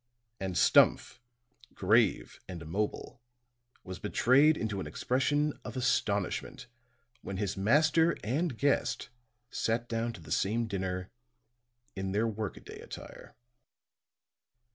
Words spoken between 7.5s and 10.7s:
master and guest sat down to the same